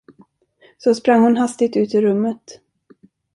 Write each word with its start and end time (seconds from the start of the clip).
Så 0.77 0.95
sprang 0.95 1.21
hon 1.23 1.37
hastigt 1.37 1.75
ut 1.77 1.93
ur 1.95 2.01
rummet. 2.03 2.61